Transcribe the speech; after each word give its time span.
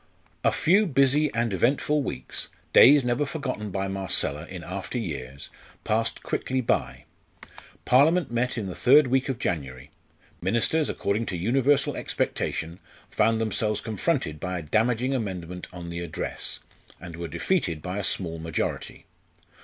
A 0.43 0.51
few 0.51 0.87
busy 0.87 1.31
and 1.31 1.53
eventful 1.53 2.01
weeks, 2.01 2.47
days 2.73 3.03
never 3.03 3.23
forgotten 3.23 3.69
by 3.69 3.87
Marcella 3.87 4.47
in 4.47 4.63
after 4.63 4.97
years, 4.97 5.51
passed 5.83 6.23
quickly 6.23 6.59
by. 6.59 7.03
Parliament 7.85 8.31
met 8.31 8.57
in 8.57 8.65
the 8.65 8.73
third 8.73 9.05
week 9.05 9.29
of 9.29 9.37
January. 9.37 9.91
Ministers, 10.41 10.89
according 10.89 11.27
to 11.27 11.37
universal 11.37 11.95
expectation, 11.95 12.79
found 13.11 13.39
themselves 13.39 13.79
confronted 13.79 14.39
by 14.39 14.57
a 14.57 14.63
damaging 14.63 15.13
amendment 15.13 15.67
on 15.71 15.91
the 15.91 15.99
Address, 15.99 16.61
and 16.99 17.15
were 17.15 17.27
defeated 17.27 17.83
by 17.83 17.99
a 17.99 18.03
small 18.03 18.39
majority. 18.39 19.05